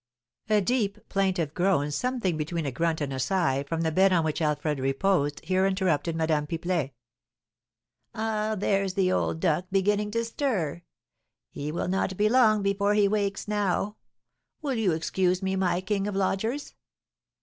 [0.49, 4.23] A deep, plaintive groan, something between a grunt and a sigh, from the bed on
[4.23, 6.93] which Alfred reposed, here interrupted Madame Pipelet.
[8.15, 10.81] "Ah, there's the old duck beginning to stir;
[11.51, 13.95] he will not be long before he wakes now.
[14.59, 16.73] Will you excuse me, my king of lodgers?"